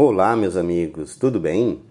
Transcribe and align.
Olá, 0.00 0.36
meus 0.36 0.56
amigos, 0.56 1.16
tudo 1.16 1.40
bem? 1.40 1.82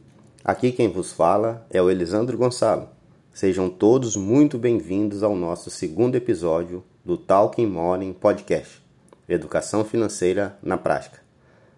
Aqui 0.42 0.72
quem 0.72 0.88
vos 0.90 1.12
fala 1.12 1.68
é 1.70 1.82
o 1.82 1.92
Elisandro 1.92 2.38
Gonçalo. 2.38 2.88
Sejam 3.34 3.70
todos 3.70 4.16
muito 4.16 4.58
bem-vindos 4.58 5.23
ao 5.23 5.36
nosso 5.36 5.70
segundo 5.70 6.16
episódio 6.16 6.86
do 7.04 7.18
Talking 7.18 7.68
Morning 7.68 8.14
Podcast 8.14 8.82
Educação 9.28 9.84
Financeira 9.84 10.58
na 10.64 10.78
Prática. 10.78 11.20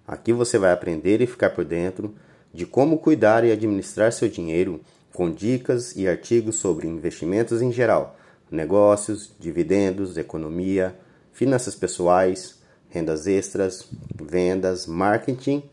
Aqui 0.07 0.31
você 0.31 0.59
vai 0.59 0.71
aprender 0.71 1.19
e 1.19 1.25
ficar 1.25 1.49
por 1.49 1.65
dentro 1.65 2.13
de 2.53 2.63
como 2.63 2.99
cuidar 2.99 3.43
e 3.43 3.51
administrar 3.51 4.13
seu 4.13 4.29
dinheiro 4.29 4.81
com 5.11 5.31
dicas 5.31 5.95
e 5.95 6.07
artigos 6.07 6.57
sobre 6.57 6.87
investimentos 6.87 7.59
em 7.59 7.71
geral, 7.71 8.15
negócios, 8.51 9.31
dividendos, 9.39 10.15
economia, 10.15 10.95
finanças 11.33 11.73
pessoais, 11.73 12.59
rendas 12.87 13.25
extras, 13.25 13.89
vendas, 14.15 14.85
marketing 14.85 15.63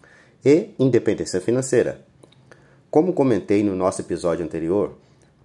e 0.44 0.70
independência 0.78 1.40
financeira. 1.40 2.04
Como 2.90 3.12
comentei 3.12 3.62
no 3.62 3.74
nosso 3.76 4.00
episódio 4.00 4.44
anterior, 4.44 4.96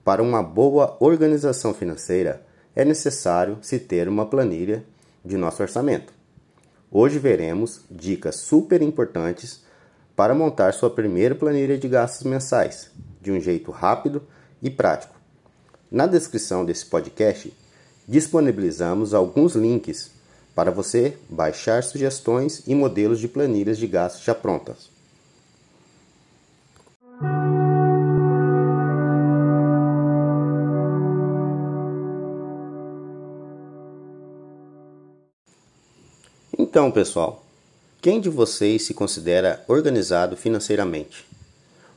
para 0.03 0.23
uma 0.23 0.41
boa 0.41 0.97
organização 0.99 1.73
financeira 1.73 2.45
é 2.75 2.85
necessário 2.85 3.57
se 3.61 3.79
ter 3.79 4.07
uma 4.07 4.25
planilha 4.25 4.83
de 5.23 5.37
nosso 5.37 5.61
orçamento. 5.61 6.13
Hoje 6.89 7.19
veremos 7.19 7.81
dicas 7.89 8.35
super 8.35 8.81
importantes 8.81 9.63
para 10.15 10.33
montar 10.35 10.73
sua 10.73 10.89
primeira 10.89 11.35
planilha 11.35 11.77
de 11.77 11.87
gastos 11.87 12.25
mensais 12.25 12.91
de 13.21 13.31
um 13.31 13.39
jeito 13.39 13.71
rápido 13.71 14.23
e 14.61 14.69
prático. 14.69 15.15
Na 15.89 16.07
descrição 16.07 16.65
desse 16.65 16.85
podcast, 16.85 17.53
disponibilizamos 18.07 19.13
alguns 19.13 19.55
links 19.55 20.11
para 20.55 20.71
você 20.71 21.17
baixar 21.29 21.83
sugestões 21.83 22.63
e 22.67 22.75
modelos 22.75 23.19
de 23.19 23.27
planilhas 23.27 23.77
de 23.77 23.87
gastos 23.87 24.23
já 24.23 24.35
prontas. 24.35 24.89
Então, 36.57 36.89
pessoal, 36.89 37.43
quem 38.01 38.21
de 38.21 38.29
vocês 38.29 38.83
se 38.85 38.93
considera 38.93 39.63
organizado 39.67 40.37
financeiramente? 40.37 41.25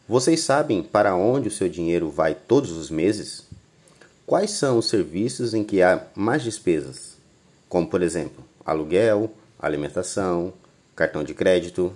Vocês 0.09 0.41
sabem 0.41 0.83
para 0.83 1.15
onde 1.15 1.49
o 1.49 1.51
seu 1.51 1.69
dinheiro 1.69 2.11
vai 2.11 2.35
todos 2.35 2.73
os 2.73 2.91
meses? 2.91 3.45
Quais 4.27 4.51
são 4.51 4.79
os 4.79 4.89
serviços 4.89 5.55
em 5.55 5.63
que 5.63 5.81
há 5.81 6.07
mais 6.15 6.43
despesas? 6.43 7.14
Como, 7.75 7.89
por 7.89 8.03
exemplo, 8.03 8.45
aluguel, 8.65 9.33
alimentação, 9.59 10.53
cartão 10.95 11.25
de 11.25 11.35
crédito. 11.35 11.93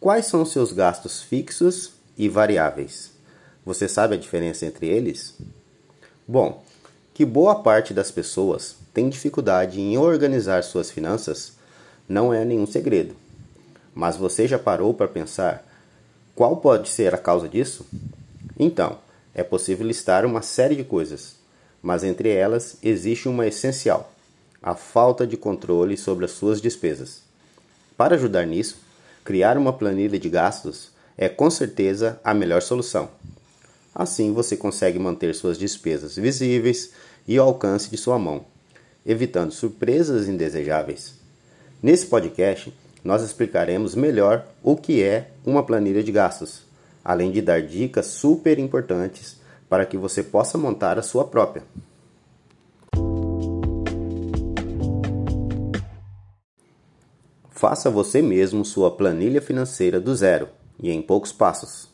Quais 0.00 0.26
são 0.26 0.42
os 0.42 0.50
seus 0.50 0.72
gastos 0.72 1.22
fixos 1.22 1.92
e 2.18 2.28
variáveis? 2.28 3.12
Você 3.64 3.86
sabe 3.86 4.16
a 4.16 4.18
diferença 4.18 4.66
entre 4.66 4.88
eles? 4.88 5.38
Bom, 6.26 6.64
que 7.14 7.24
boa 7.24 7.62
parte 7.62 7.94
das 7.94 8.10
pessoas 8.10 8.74
tem 8.92 9.08
dificuldade 9.08 9.80
em 9.80 9.96
organizar 9.96 10.64
suas 10.64 10.90
finanças 10.90 11.52
não 12.08 12.34
é 12.34 12.44
nenhum 12.44 12.66
segredo. 12.66 13.14
Mas 13.94 14.16
você 14.16 14.48
já 14.48 14.58
parou 14.58 14.92
para 14.92 15.06
pensar 15.06 15.64
qual 16.34 16.56
pode 16.56 16.88
ser 16.88 17.14
a 17.14 17.18
causa 17.18 17.48
disso? 17.48 17.86
Então, 18.58 18.98
é 19.32 19.44
possível 19.44 19.86
listar 19.86 20.26
uma 20.26 20.42
série 20.42 20.74
de 20.74 20.82
coisas, 20.82 21.36
mas 21.80 22.02
entre 22.02 22.28
elas 22.28 22.76
existe 22.82 23.28
uma 23.28 23.46
essencial: 23.46 24.10
a 24.64 24.74
falta 24.74 25.26
de 25.26 25.36
controle 25.36 25.94
sobre 25.94 26.24
as 26.24 26.30
suas 26.30 26.58
despesas. 26.58 27.20
Para 27.98 28.14
ajudar 28.14 28.46
nisso, 28.46 28.78
criar 29.22 29.58
uma 29.58 29.74
planilha 29.74 30.18
de 30.18 30.30
gastos 30.30 30.88
é 31.18 31.28
com 31.28 31.50
certeza 31.50 32.18
a 32.24 32.32
melhor 32.32 32.62
solução. 32.62 33.10
Assim 33.94 34.32
você 34.32 34.56
consegue 34.56 34.98
manter 34.98 35.34
suas 35.34 35.58
despesas 35.58 36.16
visíveis 36.16 36.92
e 37.28 37.36
ao 37.36 37.48
alcance 37.48 37.90
de 37.90 37.98
sua 37.98 38.18
mão, 38.18 38.46
evitando 39.04 39.52
surpresas 39.52 40.28
indesejáveis. 40.28 41.12
Nesse 41.82 42.06
podcast, 42.06 42.72
nós 43.04 43.22
explicaremos 43.22 43.94
melhor 43.94 44.46
o 44.62 44.76
que 44.76 45.02
é 45.02 45.28
uma 45.44 45.62
planilha 45.62 46.02
de 46.02 46.10
gastos, 46.10 46.62
além 47.04 47.30
de 47.30 47.42
dar 47.42 47.60
dicas 47.60 48.06
super 48.06 48.58
importantes 48.58 49.36
para 49.68 49.84
que 49.84 49.98
você 49.98 50.22
possa 50.22 50.56
montar 50.56 50.98
a 50.98 51.02
sua 51.02 51.26
própria. 51.26 51.62
Faça 57.56 57.88
você 57.88 58.20
mesmo 58.20 58.64
sua 58.64 58.90
planilha 58.90 59.40
financeira 59.40 60.00
do 60.00 60.12
zero 60.12 60.48
e 60.82 60.90
em 60.90 61.00
poucos 61.00 61.30
passos. 61.30 61.88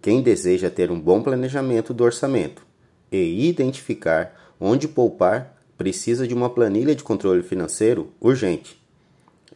Quem 0.00 0.22
deseja 0.22 0.70
ter 0.70 0.92
um 0.92 1.00
bom 1.00 1.20
planejamento 1.20 1.92
do 1.92 2.04
orçamento 2.04 2.64
e 3.10 3.48
identificar 3.48 4.32
onde 4.60 4.86
poupar 4.86 5.60
precisa 5.76 6.24
de 6.24 6.32
uma 6.32 6.48
planilha 6.48 6.94
de 6.94 7.02
controle 7.02 7.42
financeiro 7.42 8.12
urgente. 8.20 8.80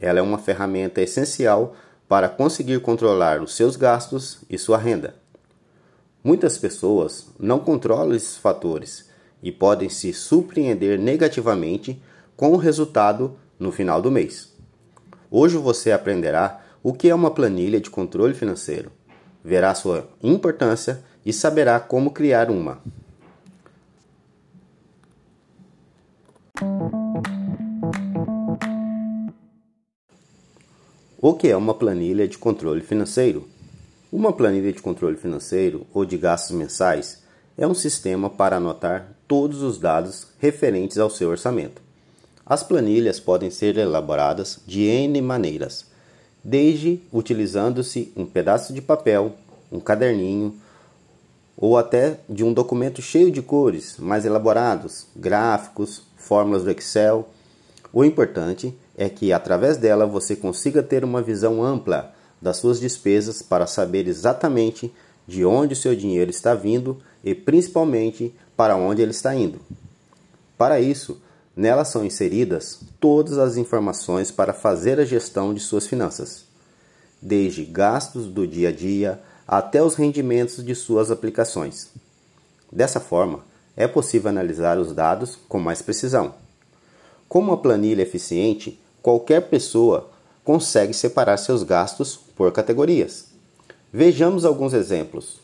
Ela 0.00 0.19
é 0.19 0.22
uma 0.22 0.36
ferramenta 0.36 1.00
essencial 1.00 1.76
para 2.08 2.28
conseguir 2.28 2.81
controlar 2.81 3.41
os 3.41 3.54
seus 3.54 3.76
gastos 3.76 4.38
e 4.50 4.58
sua 4.58 4.78
renda. 4.78 5.14
Muitas 6.25 6.58
pessoas 6.58 7.28
não 7.38 7.60
controlam 7.60 8.16
esses 8.16 8.36
fatores 8.36 9.08
e 9.41 9.52
podem 9.52 9.88
se 9.88 10.12
surpreender 10.12 10.98
negativamente 10.98 12.02
com 12.36 12.52
o 12.52 12.56
resultado 12.56 13.36
no 13.60 13.70
final 13.70 14.02
do 14.02 14.10
mês. 14.10 14.53
Hoje 15.37 15.56
você 15.56 15.91
aprenderá 15.91 16.61
o 16.81 16.93
que 16.93 17.11
é 17.11 17.15
uma 17.15 17.28
planilha 17.28 17.81
de 17.81 17.91
controle 17.91 18.34
financeiro, 18.34 18.93
verá 19.43 19.75
sua 19.75 20.09
importância 20.22 21.03
e 21.27 21.33
saberá 21.33 21.81
como 21.81 22.12
criar 22.12 22.53
uma. 22.53 22.78
O 31.21 31.34
que 31.34 31.49
é 31.49 31.56
uma 31.56 31.75
planilha 31.75 32.28
de 32.28 32.39
controle 32.39 32.83
financeiro? 32.83 33.49
Uma 34.12 34.33
planilha 34.33 34.73
de 34.73 34.81
controle 34.81 35.17
financeiro 35.17 35.84
ou 35.93 36.05
de 36.05 36.17
gastos 36.17 36.56
mensais 36.56 37.25
é 37.59 37.67
um 37.67 37.75
sistema 37.75 38.31
para 38.31 38.59
anotar 38.59 39.12
todos 39.27 39.62
os 39.62 39.81
dados 39.81 40.28
referentes 40.39 40.97
ao 40.97 41.11
seu 41.11 41.28
orçamento. 41.28 41.84
As 42.47 42.62
planilhas 42.62 43.19
podem 43.19 43.50
ser 43.50 43.78
elaboradas 43.78 44.60
de 44.66 44.82
N 44.82 45.21
maneiras, 45.22 45.87
desde 46.43 47.00
utilizando-se 47.10 48.12
um 48.15 48.27
pedaço 48.27 48.75
de 48.75 48.82
papel, 48.82 49.32
um 49.72 49.81
caderninho 49.81 50.55
ou 51.56 51.78
até 51.78 52.21
de 52.28 52.44
um 52.44 52.53
documento 52.53 53.00
cheio 53.00 53.31
de 53.31 53.41
cores 53.41 53.97
mais 53.99 54.27
elaborados, 54.27 55.06
gráficos, 55.16 56.03
fórmulas 56.16 56.65
do 56.65 56.71
Excel. 56.71 57.28
O 57.93 58.05
importante 58.05 58.76
é 58.97 59.09
que 59.09 59.32
através 59.32 59.78
dela 59.78 60.05
você 60.05 60.37
consiga 60.37 60.82
ter 60.82 61.03
uma 61.03 61.22
visão 61.22 61.62
ampla 61.62 62.12
das 62.43 62.59
suas 62.59 62.78
despesas 62.78 63.41
para 63.41 63.66
saber 63.66 64.06
exatamente 64.06 64.93
de 65.26 65.47
onde 65.47 65.72
o 65.72 65.76
seu 65.76 65.97
dinheiro 65.97 66.31
está 66.31 66.55
vindo 66.55 66.99
e 67.25 67.34
principalmente 67.34 68.34
para 68.55 68.76
onde 68.76 69.00
ele 69.00 69.12
está 69.12 69.34
indo. 69.34 69.59
Para 70.59 70.78
isso, 70.78 71.21
nela 71.56 71.84
são 71.84 72.04
inseridas 72.04 72.81
todas 72.98 73.38
as 73.38 73.56
informações 73.56 74.31
para 74.31 74.53
fazer 74.53 74.98
a 74.98 75.04
gestão 75.04 75.54
de 75.54 75.60
suas 75.60 75.87
finanças, 75.87 76.44
desde 77.20 77.65
gastos 77.65 78.26
do 78.26 78.47
dia 78.47 78.70
a 78.70 78.72
dia 78.72 79.20
até 79.47 79.82
os 79.82 79.94
rendimentos 79.94 80.64
de 80.64 80.75
suas 80.75 81.10
aplicações. 81.10 81.88
Dessa 82.72 82.99
forma, 82.99 83.44
é 83.76 83.87
possível 83.87 84.31
analisar 84.31 84.79
os 84.79 84.93
dados 84.93 85.38
com 85.49 85.58
mais 85.58 85.82
precisão. 85.82 86.34
Como 87.29 87.50
uma 87.50 87.58
planilha 87.58 88.02
eficiente, 88.02 88.81
qualquer 89.02 89.49
pessoa 89.49 90.11
consegue 90.44 90.93
separar 90.93 91.37
seus 91.37 91.62
gastos 91.62 92.17
por 92.17 92.52
categorias. 92.52 93.26
Vejamos 93.93 94.44
alguns 94.44 94.73
exemplos: 94.73 95.40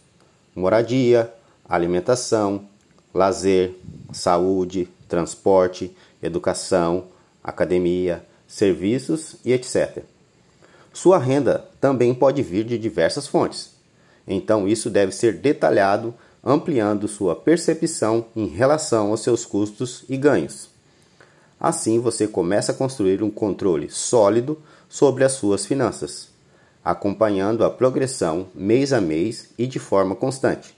moradia, 0.55 1.33
alimentação, 1.69 2.67
lazer, 3.13 3.75
saúde, 4.13 4.89
transporte, 5.11 5.95
educação, 6.23 7.09
academia, 7.45 8.25
serviços 8.47 9.37
e 9.45 9.53
etc. 9.53 10.05
Sua 10.93 11.19
renda 11.19 11.69
também 11.81 12.15
pode 12.15 12.43
vir 12.43 12.65
de 12.65 12.79
diversas 12.79 13.27
fontes, 13.27 13.73
então 14.27 14.67
isso 14.67 14.89
deve 14.89 15.13
ser 15.13 15.35
detalhado, 15.35 16.15
ampliando 16.43 17.07
sua 17.07 17.37
percepção 17.37 18.25
em 18.35 18.47
relação 18.47 19.11
aos 19.11 19.21
seus 19.21 19.45
custos 19.45 20.05
e 20.09 20.17
ganhos. 20.17 20.71
Assim 21.59 21.99
você 22.01 22.27
começa 22.27 22.73
a 22.73 22.75
construir 22.75 23.23
um 23.23 23.31
controle 23.31 23.91
sólido 23.91 24.59
sobre 24.89 25.25
as 25.25 25.33
suas 25.33 25.67
finanças, 25.67 26.29
acompanhando 26.83 27.65
a 27.65 27.71
progressão 27.71 28.47
mês 28.55 28.93
a 28.93 29.01
mês 29.01 29.51
e 29.59 29.67
de 29.67 29.79
forma 29.79 30.15
constante. 30.15 30.75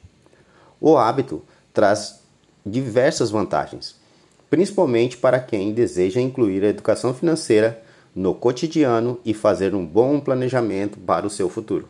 O 0.81 0.97
hábito 0.97 1.43
traz 1.73 2.21
diversas 2.67 3.31
vantagens, 3.31 4.02
principalmente 4.53 5.17
para 5.17 5.41
quem 5.41 5.73
deseja 5.73 6.21
incluir 6.21 6.63
a 6.63 6.69
educação 6.69 7.15
financeira 7.15 7.83
no 8.15 8.35
cotidiano 8.35 9.19
e 9.25 9.33
fazer 9.33 9.75
um 9.75 9.87
bom 9.87 10.21
planejamento 10.21 10.99
para 10.99 11.27
o 11.27 11.31
seu 11.31 11.49
futuro. 11.49 11.89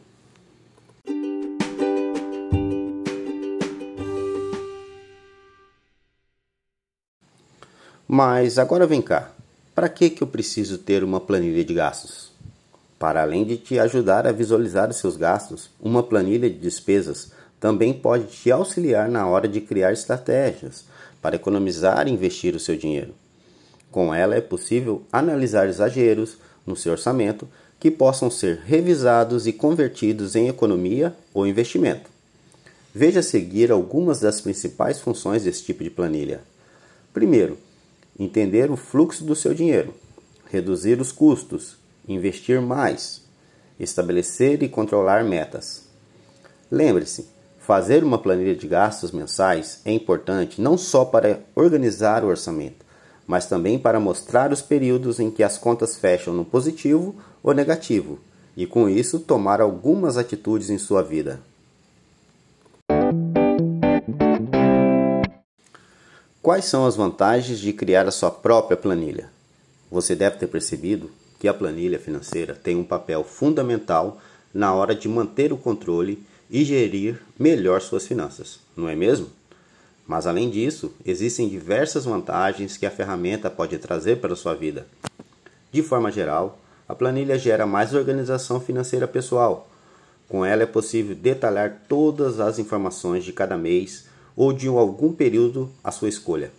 Mas 8.07 8.61
agora 8.61 8.87
vem 8.87 9.03
cá, 9.03 9.33
para 9.75 9.89
que, 9.89 10.09
que 10.09 10.23
eu 10.23 10.29
preciso 10.29 10.79
ter 10.79 11.03
uma 11.03 11.19
planilha 11.19 11.65
de 11.65 11.75
gastos? 11.75 12.31
Para 12.97 13.23
além 13.23 13.45
de 13.45 13.57
te 13.57 13.77
ajudar 13.81 14.25
a 14.25 14.31
visualizar 14.31 14.89
os 14.89 14.99
seus 14.99 15.17
gastos, 15.17 15.69
uma 15.81 16.05
planilha 16.05 16.49
de 16.49 16.61
despesas 16.61 17.33
também 17.63 17.93
pode 17.93 18.27
te 18.27 18.51
auxiliar 18.51 19.09
na 19.09 19.25
hora 19.25 19.47
de 19.47 19.61
criar 19.61 19.93
estratégias 19.93 20.85
para 21.23 21.37
economizar 21.37 22.09
e 22.09 22.11
investir 22.11 22.57
o 22.57 22.59
seu 22.59 22.77
dinheiro. 22.77 23.15
Com 23.89 24.13
ela 24.13 24.35
é 24.35 24.41
possível 24.41 25.05
analisar 25.13 25.69
exageros 25.69 26.39
no 26.67 26.75
seu 26.75 26.91
orçamento 26.91 27.49
que 27.79 27.89
possam 27.89 28.29
ser 28.29 28.63
revisados 28.67 29.47
e 29.47 29.53
convertidos 29.53 30.35
em 30.35 30.49
economia 30.49 31.15
ou 31.33 31.47
investimento. 31.47 32.11
Veja 32.93 33.21
a 33.21 33.23
seguir 33.23 33.71
algumas 33.71 34.19
das 34.19 34.41
principais 34.41 34.99
funções 34.99 35.45
desse 35.45 35.63
tipo 35.63 35.85
de 35.85 35.91
planilha. 35.91 36.41
Primeiro, 37.15 37.57
entender 38.19 38.73
o 38.73 38.77
fluxo 38.77 39.23
do 39.23 39.37
seu 39.37 39.55
dinheiro, 39.55 39.95
reduzir 40.51 41.01
os 41.01 41.13
custos, 41.13 41.77
investir 42.09 42.61
mais, 42.61 43.23
estabelecer 43.79 44.65
e 44.65 44.69
controlar 44.69 45.23
metas. 45.23 45.85
Lembre-se, 46.69 47.31
fazer 47.73 48.05
uma 48.05 48.19
planilha 48.19 48.55
de 48.55 48.69
gastos 48.69 49.13
mensais 49.13 49.81
é 49.87 49.91
importante 49.91 50.61
não 50.61 50.77
só 50.77 51.07
para 51.07 51.41
organizar 51.55 52.23
o 52.23 52.27
orçamento, 52.27 52.85
mas 53.27 53.47
também 53.47 53.79
para 53.79 53.99
mostrar 53.99 54.53
os 54.53 54.61
períodos 54.61 55.19
em 55.19 55.31
que 55.31 55.43
as 55.43 55.57
contas 55.57 55.97
fecham 55.97 56.35
no 56.35 56.45
positivo 56.45 57.17
ou 57.43 57.55
negativo 57.55 58.19
e, 58.55 58.67
com 58.67 58.91
isso, 58.91 59.21
tomar 59.21 59.63
algumas 59.63 60.19
atitudes 60.19 60.69
em 60.69 60.77
sua 60.77 61.03
vida. 61.03 61.41
Quais 66.43 66.67
são 66.67 66.85
as 66.85 66.95
vantagens 66.95 67.59
de 67.59 67.73
criar 67.73 68.07
a 68.07 68.11
sua 68.11 68.31
própria 68.31 68.77
planilha? 68.77 69.31
Você 69.91 70.15
deve 70.15 70.37
ter 70.37 70.47
percebido 70.47 71.11
que 71.41 71.49
a 71.49 71.55
planilha 71.55 71.99
financeira 71.99 72.55
tem 72.55 72.77
um 72.77 72.85
papel 72.85 73.25
fundamental 73.25 74.19
na 74.53 74.75
hora 74.75 74.95
de 74.95 75.09
manter 75.09 75.55
o 75.55 75.57
controle 75.57 76.23
e 76.53 76.65
gerir 76.65 77.19
melhor 77.39 77.81
suas 77.81 78.07
finanças, 78.07 78.61
não 78.77 78.87
é 78.87 78.95
mesmo? 78.95 79.29
Mas 80.07 80.27
além 80.27 80.51
disso, 80.51 80.93
existem 81.03 81.49
diversas 81.49 82.05
vantagens 82.05 82.77
que 82.77 82.85
a 82.85 82.91
ferramenta 82.91 83.49
pode 83.49 83.79
trazer 83.79 84.21
para 84.21 84.35
a 84.35 84.37
sua 84.37 84.53
vida. 84.55 84.87
De 85.73 85.83
forma 85.83 86.13
geral, 86.13 86.59
a 86.87 86.95
planilha 86.95 87.39
gera 87.39 87.65
mais 87.67 87.95
organização 87.95 88.61
financeira 88.61 89.09
pessoal. 89.09 89.71
Com 90.29 90.45
ela 90.45 90.63
é 90.63 90.67
possível 90.67 91.17
detalhar 91.17 91.85
todas 91.89 92.39
as 92.39 92.59
informações 92.59 93.25
de 93.25 93.33
cada 93.33 93.57
mês 93.57 94.05
ou 94.37 94.53
de 94.53 94.69
algum 94.69 95.11
período 95.11 95.71
à 95.83 95.91
sua 95.91 96.11
escolha. 96.11 96.51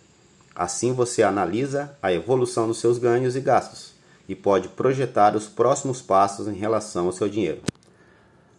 Assim 0.56 0.92
você 0.92 1.22
analisa 1.22 1.96
a 2.02 2.12
evolução 2.12 2.66
dos 2.66 2.78
seus 2.78 2.98
ganhos 2.98 3.36
e 3.36 3.40
gastos 3.40 3.92
e 4.28 4.34
pode 4.34 4.68
projetar 4.70 5.36
os 5.36 5.46
próximos 5.46 6.02
passos 6.02 6.48
em 6.48 6.54
relação 6.54 7.06
ao 7.06 7.12
seu 7.12 7.28
dinheiro. 7.28 7.60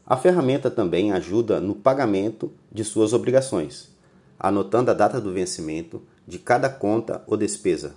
A 0.08 0.16
ferramenta 0.16 0.70
também 0.70 1.12
ajuda 1.12 1.60
no 1.60 1.74
pagamento 1.74 2.52
de 2.72 2.84
suas 2.84 3.12
obrigações, 3.12 3.90
anotando 4.40 4.92
a 4.92 4.94
data 4.94 5.20
do 5.20 5.34
vencimento 5.34 6.02
de 6.28 6.38
cada 6.38 6.70
conta 6.70 7.24
ou 7.26 7.36
despesa. 7.36 7.96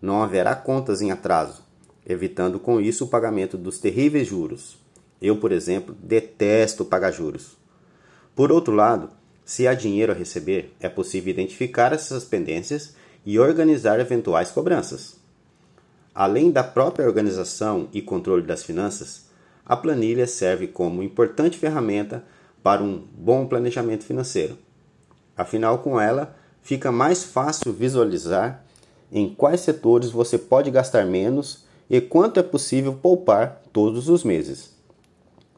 Não 0.00 0.22
haverá 0.22 0.54
contas 0.54 1.02
em 1.02 1.10
atraso, 1.10 1.62
evitando 2.06 2.58
com 2.58 2.80
isso 2.80 3.04
o 3.04 3.08
pagamento 3.08 3.58
dos 3.58 3.78
terríveis 3.78 4.26
juros. 4.26 4.78
Eu, 5.20 5.36
por 5.36 5.52
exemplo, 5.52 5.94
detesto 6.02 6.82
pagar 6.82 7.12
juros. 7.12 7.58
Por 8.34 8.50
outro 8.50 8.74
lado, 8.74 9.10
se 9.44 9.68
há 9.68 9.74
dinheiro 9.74 10.12
a 10.12 10.14
receber, 10.14 10.74
é 10.80 10.88
possível 10.88 11.30
identificar 11.30 11.92
essas 11.92 12.24
pendências 12.24 12.94
e 13.26 13.38
organizar 13.38 14.00
eventuais 14.00 14.50
cobranças. 14.50 15.16
Além 16.14 16.50
da 16.50 16.64
própria 16.64 17.06
organização 17.06 17.88
e 17.92 18.00
controle 18.00 18.42
das 18.42 18.62
finanças, 18.62 19.29
a 19.64 19.76
planilha 19.76 20.26
serve 20.26 20.66
como 20.66 21.02
importante 21.02 21.58
ferramenta 21.58 22.24
para 22.62 22.82
um 22.82 23.02
bom 23.12 23.46
planejamento 23.46 24.04
financeiro. 24.04 24.58
Afinal, 25.36 25.78
com 25.78 26.00
ela, 26.00 26.36
fica 26.62 26.92
mais 26.92 27.24
fácil 27.24 27.72
visualizar 27.72 28.64
em 29.10 29.34
quais 29.34 29.60
setores 29.60 30.10
você 30.10 30.36
pode 30.38 30.70
gastar 30.70 31.06
menos 31.06 31.64
e 31.88 32.00
quanto 32.00 32.38
é 32.38 32.42
possível 32.42 32.94
poupar 32.94 33.62
todos 33.72 34.08
os 34.08 34.22
meses. 34.22 34.74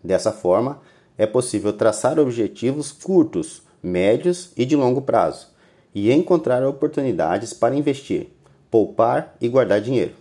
Dessa 0.03 0.33
forma, 0.33 0.81
é 1.19 1.27
possível 1.27 1.73
traçar 1.73 2.19
objetivos 2.19 2.91
curtos 2.91 3.63
médios 3.83 4.53
e 4.57 4.65
de 4.65 4.77
longo 4.77 5.03
prazo, 5.03 5.49
e 5.95 6.13
encontrar 6.13 6.65
oportunidades 6.65 7.53
para 7.53 7.75
investir, 7.75 8.29
poupar 8.71 9.37
e 9.41 9.49
guardar 9.49 9.81
dinheiro, 9.81 10.15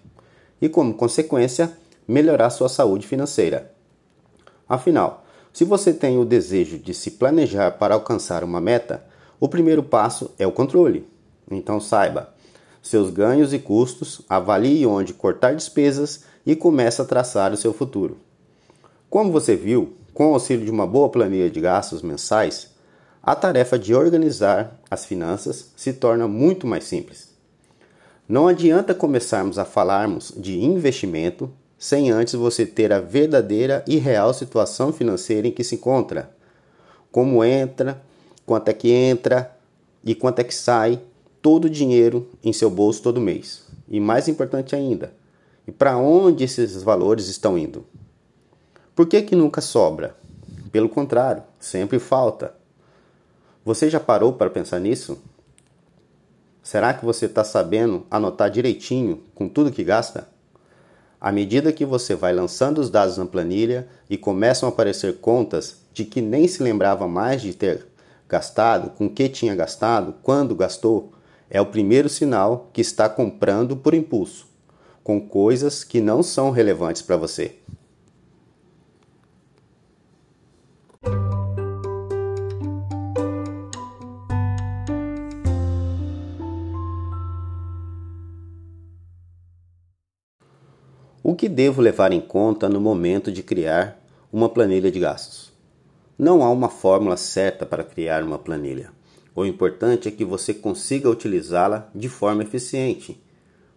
e 0.60 0.68
como 0.68 0.94
consequência, 0.94 1.72
melhorar 2.08 2.50
sua 2.50 2.68
saúde 2.68 3.06
financeira. 3.06 3.71
Afinal, 4.72 5.26
se 5.52 5.66
você 5.66 5.92
tem 5.92 6.18
o 6.18 6.24
desejo 6.24 6.78
de 6.78 6.94
se 6.94 7.12
planejar 7.12 7.72
para 7.72 7.94
alcançar 7.94 8.42
uma 8.42 8.62
meta, 8.62 9.04
o 9.38 9.50
primeiro 9.50 9.84
passo 9.84 10.32
é 10.40 10.48
o 10.48 10.52
controle. 10.54 11.06
Então 11.52 11.78
saiba 11.82 12.34
seus 12.82 13.10
ganhos 13.12 13.54
e 13.54 13.60
custos, 13.60 14.22
avalie 14.30 14.86
onde 14.86 15.14
cortar 15.14 15.56
despesas 15.56 16.24
e 16.46 16.56
comece 16.56 17.02
a 17.02 17.06
traçar 17.06 17.52
o 17.52 17.58
seu 17.58 17.74
futuro. 17.74 18.16
Como 19.10 19.30
você 19.30 19.58
viu, 19.58 19.94
com 20.14 20.32
o 20.32 20.34
auxílio 20.36 20.64
de 20.64 20.72
uma 20.72 20.88
boa 20.88 21.10
planilha 21.10 21.50
de 21.50 21.60
gastos 21.60 22.02
mensais, 22.02 22.70
a 23.22 23.36
tarefa 23.36 23.78
de 23.78 23.94
organizar 23.94 24.80
as 24.90 25.04
finanças 25.04 25.74
se 25.76 25.92
torna 25.92 26.30
muito 26.30 26.66
mais 26.66 26.86
simples. 26.86 27.28
Não 28.26 28.48
adianta 28.48 28.96
começarmos 28.96 29.60
a 29.60 29.66
falarmos 29.66 30.34
de 30.38 30.64
investimento 30.64 31.52
sem 31.82 32.12
antes 32.12 32.36
você 32.36 32.64
ter 32.64 32.94
a 32.94 33.00
verdadeira 33.00 33.84
e 33.88 33.98
real 33.98 34.36
situação 34.36 34.94
financeira 34.94 35.48
em 35.48 35.52
que 35.52 35.64
se 35.64 35.74
encontra. 35.74 36.30
Como 37.12 37.44
entra, 37.44 38.00
quanto 38.46 38.70
é 38.70 38.74
que 38.74 38.92
entra 38.92 39.58
e 40.04 40.14
quanto 40.14 40.38
é 40.38 40.44
que 40.44 40.54
sai 40.54 41.02
todo 41.42 41.66
o 41.66 41.70
dinheiro 41.70 42.30
em 42.44 42.54
seu 42.54 42.70
bolso 42.70 43.02
todo 43.02 43.20
mês. 43.20 43.64
E 43.90 44.00
mais 44.00 44.28
importante 44.28 44.76
ainda, 44.76 45.12
e 45.68 45.72
para 45.72 45.98
onde 45.98 46.44
esses 46.44 46.84
valores 46.84 47.28
estão 47.28 47.58
indo? 47.58 47.84
Por 48.96 49.08
que, 49.08 49.20
que 49.24 49.36
nunca 49.36 49.60
sobra? 49.60 50.16
Pelo 50.72 50.88
contrário, 50.88 51.42
sempre 51.60 51.98
falta. 51.98 52.54
Você 53.66 53.90
já 53.90 54.00
parou 54.00 54.34
para 54.34 54.52
pensar 54.52 54.80
nisso? 54.80 55.18
Será 56.62 56.94
que 56.94 57.04
você 57.04 57.26
está 57.26 57.44
sabendo 57.44 58.06
anotar 58.12 58.52
direitinho 58.52 59.24
com 59.34 59.50
tudo 59.50 59.72
que 59.72 59.84
gasta? 59.84 60.31
À 61.22 61.32
medida 61.32 61.72
que 61.72 61.86
você 61.86 62.16
vai 62.16 62.34
lançando 62.34 62.80
os 62.82 62.90
dados 62.90 63.16
na 63.16 63.28
planilha 63.28 63.88
e 64.10 64.18
começam 64.18 64.68
a 64.68 64.72
aparecer 64.72 65.18
contas 65.18 65.78
de 65.94 66.04
que 66.04 66.20
nem 66.20 66.48
se 66.48 66.64
lembrava 66.64 67.08
mais 67.08 67.44
de 67.44 67.54
ter 67.54 67.86
gastado, 68.28 68.90
com 68.98 69.08
que 69.08 69.30
tinha 69.30 69.54
gastado, 69.54 70.16
quando 70.24 70.56
gastou, 70.56 71.12
é 71.48 71.62
o 71.62 71.66
primeiro 71.68 72.10
sinal 72.10 72.72
que 72.74 72.82
está 72.82 73.08
comprando 73.08 73.78
por 73.78 73.94
impulso, 73.94 74.48
com 75.04 75.22
coisas 75.22 75.84
que 75.84 76.02
não 76.02 76.24
são 76.24 76.50
relevantes 76.50 77.04
para 77.04 77.18
você. 77.18 77.56
Que 91.42 91.50
devo 91.50 91.82
levar 91.82 92.12
em 92.12 92.22
conta 92.22 92.70
no 92.70 92.80
momento 92.80 93.32
de 93.32 93.42
criar 93.42 94.00
uma 94.32 94.48
planilha 94.48 94.92
de 94.92 95.00
gastos? 95.00 95.52
Não 96.16 96.44
há 96.44 96.52
uma 96.52 96.70
fórmula 96.70 97.18
certa 97.18 97.66
para 97.66 97.84
criar 97.84 98.24
uma 98.24 98.38
planilha. 98.38 98.92
O 99.34 99.44
importante 99.44 100.08
é 100.08 100.12
que 100.12 100.24
você 100.24 100.54
consiga 100.54 101.10
utilizá-la 101.10 101.90
de 101.96 102.08
forma 102.08 102.44
eficiente. 102.44 103.20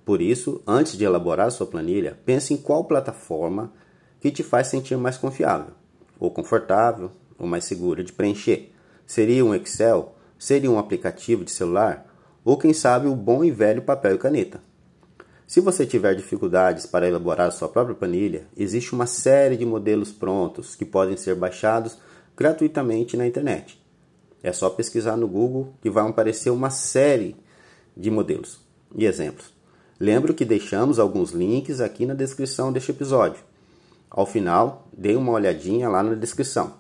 Por 0.05 0.21
isso, 0.21 0.61
antes 0.67 0.99
de 0.99 1.07
elaborar 1.07 1.51
sua 1.51 1.67
planilha, 1.67 2.19
pense 2.27 2.53
em 2.53 2.59
qual 2.59 2.85
plataforma 2.85 3.73
que 4.21 4.31
te 4.31 4.43
faz 4.43 4.67
sentir 4.67 4.99
mais 4.99 5.17
confiável, 5.17 5.73
ou 6.21 6.31
confortável, 6.31 7.13
ou 7.39 7.47
mais 7.47 7.65
segura 7.65 8.05
de 8.05 8.13
preencher. 8.13 8.75
Seria 9.07 9.43
um 9.43 9.55
Excel? 9.55 10.15
Seria 10.39 10.71
um 10.71 10.79
aplicativo 10.79 11.43
de 11.43 11.51
celular? 11.51 12.15
Ou 12.45 12.59
quem 12.59 12.75
sabe 12.75 13.09
o 13.09 13.17
bom 13.17 13.43
e 13.43 13.51
velho 13.51 13.81
papel 13.81 14.17
e 14.17 14.19
caneta? 14.19 14.61
Se 15.47 15.61
você 15.61 15.85
tiver 15.85 16.15
dificuldades 16.15 16.87
para 16.87 17.07
elaborar 17.07 17.53
sua 17.53 17.69
própria 17.69 17.95
planilha, 17.95 18.47
existe 18.57 18.95
uma 18.95 19.07
série 19.07 19.57
de 19.57 19.67
modelos 19.67 20.11
prontos 20.11 20.75
que 20.75 20.85
podem 20.85 21.17
ser 21.17 21.35
baixados 21.35 21.99
gratuitamente 22.37 23.17
na 23.17 23.27
internet. 23.27 23.81
É 24.43 24.53
só 24.53 24.71
pesquisar 24.71 25.17
no 25.17 25.29
Google 25.29 25.75
que 25.83 25.91
vai 25.91 26.09
aparecer 26.09 26.51
uma 26.51 26.71
série 26.71 27.37
de 27.97 28.11
modelos 28.11 28.61
e 28.95 29.05
exemplos. 29.05 29.53
Lembro 30.01 30.35
que 30.35 30.45
deixamos 30.45 30.99
alguns 30.99 31.31
links 31.31 31.81
aqui 31.81 32.05
na 32.05 32.15
descrição 32.15 32.73
deste 32.73 32.91
episódio. 32.91 33.41
Ao 34.11 34.27
final, 34.27 34.89
dê 34.93 35.15
uma 35.15 35.33
olhadinha 35.33 35.89
lá 35.89 36.03
na 36.03 36.15
descrição. 36.15 36.75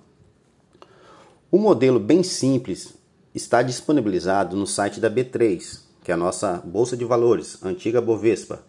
O 1.50 1.58
modelo 1.58 2.00
bem 2.00 2.22
simples 2.22 2.94
está 3.34 3.62
disponibilizado 3.62 4.56
no 4.56 4.66
site 4.66 5.00
da 5.00 5.10
B3, 5.10 5.80
que 6.04 6.10
é 6.10 6.14
a 6.14 6.18
nossa 6.18 6.62
bolsa 6.62 6.94
de 6.98 7.04
valores, 7.04 7.58
antiga 7.64 7.98
Bovespa, 7.98 8.62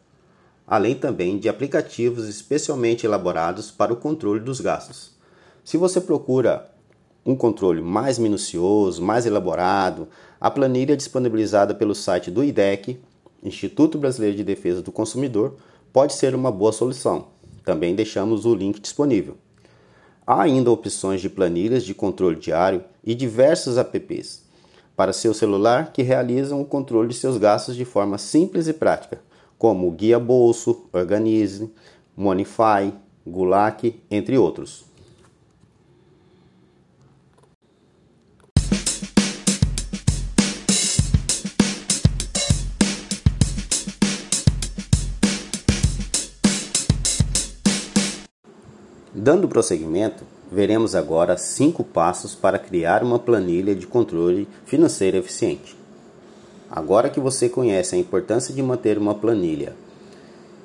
além 0.65 0.95
também 0.95 1.37
de 1.37 1.49
aplicativos 1.49 2.29
especialmente 2.29 3.05
elaborados 3.05 3.69
para 3.69 3.91
o 3.91 3.97
controle 3.97 4.39
dos 4.39 4.61
gastos. 4.61 5.11
Se 5.61 5.75
você 5.75 5.99
procura 5.99 6.71
um 7.25 7.35
controle 7.35 7.81
mais 7.81 8.17
minucioso, 8.17 9.01
mais 9.01 9.25
elaborado, 9.25 10.07
a 10.39 10.49
planilha 10.49 10.95
disponibilizada 10.95 11.75
pelo 11.75 11.93
site 11.93 12.31
do 12.31 12.41
IDEC, 12.41 12.97
Instituto 13.43 13.97
Brasileiro 13.97 14.37
de 14.37 14.43
Defesa 14.43 14.81
do 14.81 14.91
Consumidor, 14.91 15.55
pode 15.91 16.13
ser 16.13 16.33
uma 16.33 16.51
boa 16.51 16.71
solução. 16.71 17.27
Também 17.65 17.95
deixamos 17.95 18.45
o 18.45 18.55
link 18.55 18.79
disponível. 18.79 19.35
Há 20.25 20.43
ainda 20.43 20.71
opções 20.71 21.19
de 21.19 21.29
planilhas 21.29 21.83
de 21.83 21.93
controle 21.93 22.37
diário 22.37 22.83
e 23.03 23.13
diversos 23.13 23.77
apps 23.77 24.44
para 24.95 25.13
seu 25.13 25.33
celular 25.33 25.91
que 25.91 26.01
realizam 26.01 26.61
o 26.61 26.65
controle 26.65 27.09
de 27.09 27.15
seus 27.15 27.37
gastos 27.37 27.75
de 27.75 27.85
forma 27.85 28.17
simples 28.17 28.67
e 28.67 28.73
prática, 28.73 29.19
como 29.57 29.91
Guia 29.91 30.19
Bolso, 30.19 30.85
Organize, 30.93 31.71
Monify, 32.15 32.93
Gulac, 33.25 34.01
entre 34.09 34.37
outros. 34.37 34.85
Dando 49.13 49.47
prosseguimento, 49.47 50.34
veremos 50.51 50.95
agora 50.95 51.37
cinco 51.37 51.83
passos 51.83 52.35
para 52.35 52.59
criar 52.59 53.03
uma 53.03 53.19
planilha 53.19 53.75
de 53.75 53.87
controle 53.87 54.47
financeiro 54.65 55.17
eficiente. 55.17 55.75
Agora 56.69 57.09
que 57.09 57.19
você 57.19 57.47
conhece 57.49 57.95
a 57.95 57.97
importância 57.97 58.53
de 58.53 58.61
manter 58.61 58.97
uma 58.97 59.15
planilha 59.15 59.73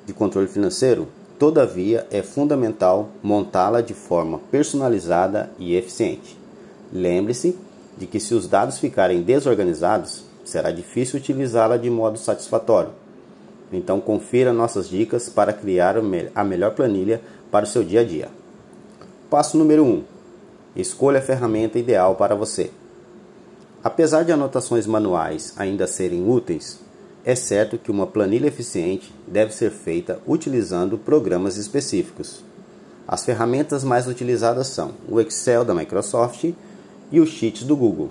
de 0.05 0.13
controle 0.13 0.47
financeiro, 0.47 1.07
todavia 1.37 2.05
é 2.11 2.21
fundamental 2.21 3.09
montá-la 3.23 3.81
de 3.81 3.93
forma 3.93 4.39
personalizada 4.51 5.51
e 5.57 5.75
eficiente. 5.75 6.37
Lembre-se 6.91 7.57
de 7.97 8.07
que 8.07 8.19
se 8.19 8.33
os 8.33 8.47
dados 8.47 8.77
ficarem 8.79 9.21
desorganizados, 9.21 10.23
será 10.43 10.71
difícil 10.71 11.19
utilizá-la 11.19 11.77
de 11.77 11.89
modo 11.89 12.17
satisfatório. 12.17 12.91
Então 13.71 14.01
confira 14.01 14.51
nossas 14.51 14.89
dicas 14.89 15.29
para 15.29 15.53
criar 15.53 15.95
a 16.35 16.43
melhor 16.43 16.71
planilha 16.71 17.21
para 17.49 17.63
o 17.63 17.67
seu 17.67 17.83
dia 17.83 18.01
a 18.01 18.03
dia. 18.03 18.40
Passo 19.31 19.57
número 19.57 19.85
1. 19.85 19.87
Um, 19.87 20.03
escolha 20.75 21.19
a 21.19 21.21
ferramenta 21.21 21.79
ideal 21.79 22.15
para 22.15 22.35
você. 22.35 22.69
Apesar 23.81 24.23
de 24.23 24.33
anotações 24.33 24.85
manuais 24.85 25.53
ainda 25.55 25.87
serem 25.87 26.29
úteis, 26.29 26.81
é 27.23 27.33
certo 27.33 27.77
que 27.77 27.89
uma 27.89 28.05
planilha 28.05 28.47
eficiente 28.47 29.15
deve 29.25 29.53
ser 29.53 29.71
feita 29.71 30.19
utilizando 30.27 30.97
programas 30.97 31.55
específicos. 31.55 32.43
As 33.07 33.23
ferramentas 33.23 33.85
mais 33.85 34.05
utilizadas 34.05 34.67
são 34.67 34.91
o 35.07 35.17
Excel 35.21 35.63
da 35.63 35.73
Microsoft 35.73 36.51
e 37.09 37.21
o 37.21 37.25
Sheets 37.25 37.63
do 37.63 37.77
Google. 37.77 38.09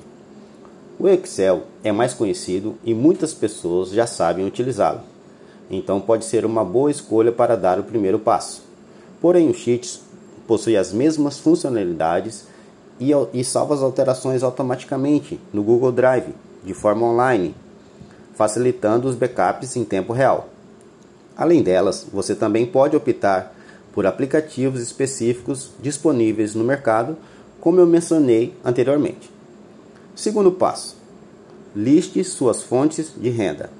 O 0.99 1.07
Excel 1.07 1.65
é 1.85 1.93
mais 1.93 2.15
conhecido 2.15 2.77
e 2.83 2.95
muitas 2.95 3.35
pessoas 3.35 3.91
já 3.91 4.07
sabem 4.07 4.47
utilizá-lo, 4.47 5.03
então 5.71 6.01
pode 6.01 6.25
ser 6.25 6.47
uma 6.47 6.65
boa 6.65 6.91
escolha 6.91 7.31
para 7.31 7.59
dar 7.59 7.79
o 7.79 7.85
primeiro 7.85 8.19
passo. 8.19 8.71
Porém, 9.21 9.51
o 9.51 9.55
Sheets 9.55 10.01
possui 10.51 10.77
as 10.77 10.93
mesmas 10.93 11.39
funcionalidades 11.39 12.43
e, 12.99 13.13
e 13.33 13.45
salva 13.45 13.73
as 13.73 13.83
alterações 13.83 14.43
automaticamente 14.43 15.39
no 15.53 15.63
Google 15.63 15.93
Drive, 15.93 16.35
de 16.65 16.75
forma 16.75 17.07
online, 17.07 17.55
facilitando 18.35 19.07
os 19.07 19.15
backups 19.15 19.77
em 19.77 19.85
tempo 19.85 20.13
real. 20.13 20.49
Além 21.37 21.63
delas, 21.63 22.05
você 22.13 22.35
também 22.35 22.67
pode 22.67 22.97
optar 22.97 23.55
por 23.93 24.05
aplicativos 24.07 24.81
específicos 24.83 25.71
disponíveis 25.81 26.53
no 26.57 26.65
mercado, 26.65 27.17
como 27.61 27.79
eu 27.79 27.87
mencionei 27.87 28.53
anteriormente. 28.65 29.31
Segundo 30.17 30.51
passo: 30.51 30.97
liste 31.77 32.25
suas 32.25 32.61
fontes 32.61 33.13
de 33.17 33.31
renda. 33.31 33.71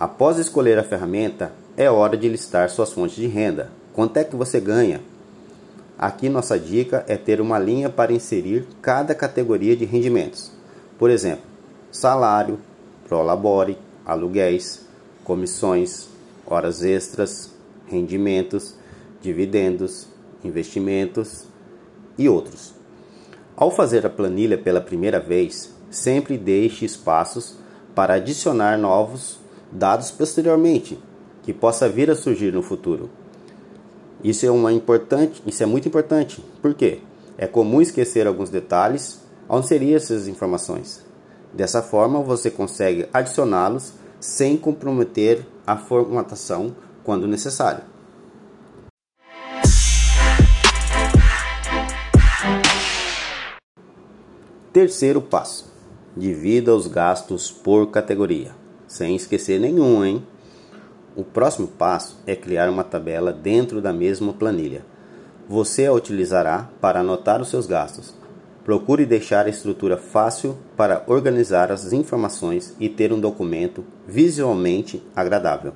Após 0.00 0.36
escolher 0.36 0.80
a 0.80 0.82
ferramenta, 0.82 1.52
é 1.76 1.88
hora 1.88 2.16
de 2.16 2.28
listar 2.28 2.68
suas 2.70 2.92
fontes 2.92 3.14
de 3.14 3.28
renda. 3.28 3.70
Quanto 3.94 4.16
é 4.16 4.24
que 4.24 4.34
você 4.34 4.58
ganha? 4.58 5.00
Aqui 6.02 6.30
nossa 6.30 6.58
dica 6.58 7.04
é 7.06 7.14
ter 7.18 7.42
uma 7.42 7.58
linha 7.58 7.90
para 7.90 8.10
inserir 8.10 8.66
cada 8.80 9.14
categoria 9.14 9.76
de 9.76 9.84
rendimentos. 9.84 10.50
Por 10.98 11.10
exemplo, 11.10 11.44
salário, 11.92 12.58
prolabore, 13.06 13.76
aluguéis, 14.06 14.86
comissões, 15.22 16.08
horas 16.46 16.82
extras, 16.82 17.50
rendimentos, 17.86 18.76
dividendos, 19.20 20.06
investimentos 20.42 21.44
e 22.16 22.30
outros. 22.30 22.72
Ao 23.54 23.70
fazer 23.70 24.06
a 24.06 24.10
planilha 24.10 24.56
pela 24.56 24.80
primeira 24.80 25.20
vez, 25.20 25.70
sempre 25.90 26.38
deixe 26.38 26.86
espaços 26.86 27.56
para 27.94 28.14
adicionar 28.14 28.78
novos 28.78 29.38
dados 29.70 30.10
posteriormente, 30.10 30.98
que 31.42 31.52
possa 31.52 31.90
vir 31.90 32.10
a 32.10 32.16
surgir 32.16 32.54
no 32.54 32.62
futuro. 32.62 33.10
Isso 34.22 34.44
é 34.44 34.50
uma 34.50 34.70
importante, 34.70 35.42
isso 35.46 35.62
é 35.62 35.66
muito 35.66 35.88
importante. 35.88 36.44
Por 36.60 36.74
quê? 36.74 37.00
É 37.38 37.46
comum 37.46 37.80
esquecer 37.80 38.26
alguns 38.26 38.50
detalhes 38.50 39.20
ao 39.48 39.60
inserir 39.60 39.94
essas 39.94 40.28
informações. 40.28 41.02
Dessa 41.54 41.82
forma, 41.82 42.20
você 42.20 42.50
consegue 42.50 43.08
adicioná-los 43.12 43.94
sem 44.20 44.58
comprometer 44.58 45.46
a 45.66 45.76
formatação 45.76 46.76
quando 47.02 47.26
necessário. 47.26 47.82
Terceiro 54.70 55.22
passo: 55.22 55.72
divida 56.14 56.76
os 56.76 56.86
gastos 56.86 57.50
por 57.50 57.90
categoria, 57.90 58.52
sem 58.86 59.16
esquecer 59.16 59.58
nenhum, 59.58 60.04
hein? 60.04 60.26
O 61.16 61.24
próximo 61.24 61.66
passo 61.66 62.18
é 62.24 62.36
criar 62.36 62.70
uma 62.70 62.84
tabela 62.84 63.32
dentro 63.32 63.82
da 63.82 63.92
mesma 63.92 64.32
planilha. 64.32 64.84
Você 65.48 65.86
a 65.86 65.92
utilizará 65.92 66.70
para 66.80 67.00
anotar 67.00 67.42
os 67.42 67.48
seus 67.48 67.66
gastos. 67.66 68.14
Procure 68.64 69.04
deixar 69.04 69.46
a 69.46 69.48
estrutura 69.48 69.96
fácil 69.96 70.56
para 70.76 71.02
organizar 71.08 71.72
as 71.72 71.92
informações 71.92 72.76
e 72.78 72.88
ter 72.88 73.12
um 73.12 73.18
documento 73.18 73.84
visualmente 74.06 75.02
agradável. 75.16 75.72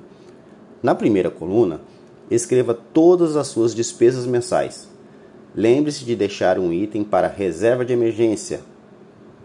Na 0.81 0.95
primeira 0.95 1.29
coluna, 1.29 1.81
escreva 2.31 2.73
todas 2.73 3.35
as 3.35 3.47
suas 3.47 3.75
despesas 3.75 4.25
mensais. 4.25 4.87
Lembre-se 5.53 6.05
de 6.05 6.15
deixar 6.15 6.57
um 6.57 6.71
item 6.71 7.03
para 7.03 7.27
reserva 7.27 7.83
de 7.83 7.91
emergência 7.91 8.61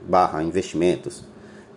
barra 0.08 0.42
investimentos, 0.42 1.24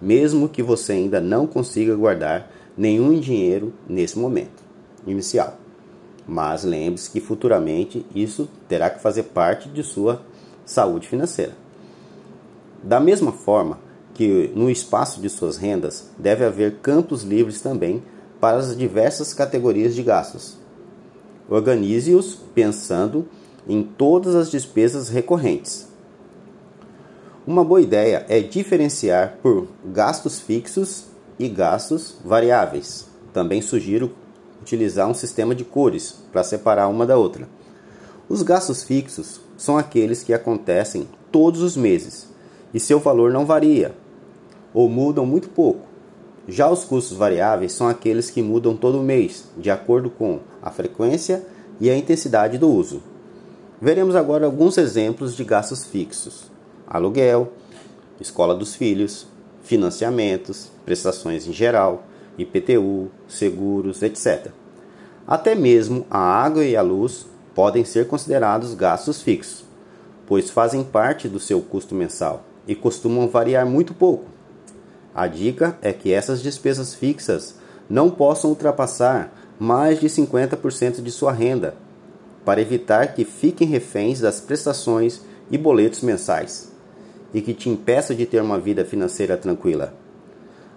mesmo 0.02 0.50
que 0.50 0.62
você 0.64 0.94
ainda 0.94 1.20
não 1.20 1.48
consiga 1.48 1.96
guardar 1.96 2.52
nenhum 2.78 3.20
dinheiro 3.20 3.74
nesse 3.88 4.18
momento 4.18 4.64
inicial. 5.06 5.58
Mas 6.28 6.64
lembre-se 6.64 7.10
que 7.10 7.20
futuramente 7.20 8.06
isso 8.16 8.48
terá 8.68 8.90
que 8.90 9.02
fazer 9.02 9.24
parte 9.24 9.70
de 9.70 9.84
sua 9.84 10.22
saúde 10.66 11.08
financeira. 11.08 11.54
Da 12.82 13.00
mesma 13.00 13.32
forma 13.32 13.80
que 14.14 14.52
no 14.56 14.70
espaço 14.70 15.22
de 15.22 15.30
suas 15.30 15.58
rendas 15.58 16.10
deve 16.18 16.46
haver 16.46 16.78
campos 16.82 17.24
livres 17.24 17.62
também 17.62 18.04
para 18.40 18.58
as 18.58 18.76
diversas 18.78 19.34
categorias 19.34 19.96
de 19.96 20.04
gastos. 20.04 20.58
Organize-os 21.50 22.36
pensando 22.54 23.28
em 23.68 23.84
todas 23.84 24.36
as 24.36 24.52
despesas 24.52 25.10
recorrentes. 25.10 25.88
Uma 27.46 27.64
boa 27.64 27.82
ideia 27.82 28.26
é 28.30 28.40
diferenciar 28.40 29.38
por 29.42 29.68
gastos 29.86 30.40
fixos 30.40 31.06
e 31.40 31.48
gastos 31.48 32.16
variáveis. 32.24 33.08
Também 33.32 33.62
sugiro 33.62 34.12
utilizar 34.62 35.10
um 35.10 35.14
sistema 35.14 35.54
de 35.54 35.64
cores 35.64 36.16
para 36.32 36.44
separar 36.44 36.88
uma 36.88 37.06
da 37.06 37.18
outra. 37.18 37.48
Os 38.30 38.42
gastos 38.42 38.84
fixos 38.84 39.42
são 39.58 39.78
aqueles 39.78 40.24
que 40.24 40.34
acontecem 40.34 41.08
todos 41.32 41.62
os 41.62 41.76
meses 41.76 42.28
e 42.74 42.80
seu 42.80 43.00
valor 43.00 43.32
não 43.32 43.46
varia 43.46 43.94
ou 44.74 44.90
mudam 44.90 45.26
muito 45.26 45.50
pouco. 45.50 45.88
Já 46.48 46.70
os 46.70 46.84
custos 46.84 47.16
variáveis 47.16 47.72
são 47.72 47.88
aqueles 47.88 48.30
que 48.30 48.42
mudam 48.42 48.76
todo 48.76 49.02
mês, 49.02 49.46
de 49.58 49.70
acordo 49.70 50.10
com 50.10 50.40
a 50.62 50.70
frequência 50.70 51.46
e 51.80 51.90
a 51.90 51.96
intensidade 51.96 52.58
do 52.58 52.70
uso. 52.70 53.02
Veremos 53.82 54.16
agora 54.16 54.46
alguns 54.46 54.78
exemplos 54.78 55.36
de 55.36 55.44
gastos 55.44 55.86
fixos: 55.86 56.52
aluguel, 56.88 57.54
escola 58.20 58.56
dos 58.56 58.76
filhos, 58.76 59.28
financiamentos, 59.64 60.70
prestações 60.86 61.48
em 61.48 61.54
geral, 61.54 62.04
IPTU, 62.38 63.10
seguros, 63.28 64.04
etc. 64.04 64.48
Até 65.26 65.56
mesmo 65.56 66.06
a 66.10 66.20
água 66.20 66.64
e 66.64 66.76
a 66.76 66.82
luz 66.82 67.26
podem 67.56 67.86
ser 67.86 68.08
considerados 68.08 68.74
gastos 68.74 69.22
fixos, 69.22 69.64
pois 70.28 70.50
fazem 70.50 70.84
parte 70.84 71.28
do 71.30 71.40
seu 71.40 71.62
custo 71.62 71.96
mensal 71.96 72.44
e 72.68 72.76
costumam 72.76 73.28
variar 73.28 73.66
muito 73.66 73.94
pouco. 73.94 74.26
A 75.16 75.28
dica 75.28 75.78
é 75.82 75.94
que 75.94 76.12
essas 76.12 76.42
despesas 76.42 76.94
fixas 76.94 77.56
não 77.90 78.10
possam 78.10 78.50
ultrapassar 78.50 79.34
mais 79.60 80.00
de 80.00 80.08
50% 80.08 81.02
de 81.02 81.12
sua 81.12 81.32
renda, 81.32 81.76
para 82.44 82.60
evitar 82.60 83.14
que 83.14 83.24
fiquem 83.24 83.68
reféns 83.68 84.20
das 84.20 84.42
prestações 84.42 85.22
e 85.50 85.58
boletos 85.58 86.02
mensais 86.02 86.73
e 87.34 87.42
que 87.42 87.54
te 87.54 87.70
impeça 87.70 88.14
de 88.14 88.26
ter 88.26 88.42
uma 88.42 88.60
vida 88.60 88.86
financeira 88.86 89.36
tranquila. 89.36 89.94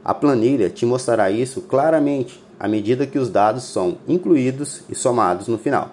A 0.05 0.15
planilha 0.15 0.71
te 0.71 0.87
mostrará 0.87 1.31
isso 1.31 1.63
claramente 1.63 2.43
à 2.59 2.67
medida 2.67 3.07
que 3.07 3.19
os 3.19 3.29
dados 3.29 3.65
são 3.65 3.99
incluídos 4.09 4.83
e 4.89 4.95
somados 4.95 5.49
no 5.49 5.59
final. 5.59 5.91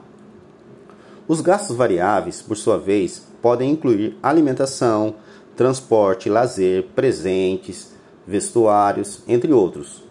Os 1.28 1.42
gastos 1.42 1.76
variáveis, 1.76 2.42
por 2.42 2.56
sua 2.56 2.78
vez, 2.78 3.24
podem 3.42 3.72
incluir 3.72 4.18
alimentação, 4.22 5.16
transporte, 5.56 6.30
lazer, 6.30 6.84
presentes, 6.96 7.94
vestuários, 8.26 9.22
entre 9.28 9.52
outros. 9.52 10.04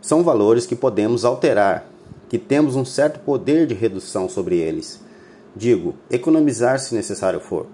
São 0.00 0.22
valores 0.22 0.64
que 0.64 0.76
podemos 0.76 1.24
alterar, 1.24 1.86
que 2.28 2.38
temos 2.38 2.76
um 2.76 2.84
certo 2.84 3.20
poder 3.20 3.66
de 3.66 3.74
redução 3.74 4.28
sobre 4.28 4.56
eles. 4.58 5.02
Digo, 5.56 5.94
economizar 6.10 6.78
se 6.78 6.94
necessário 6.94 7.40
for. 7.40 7.66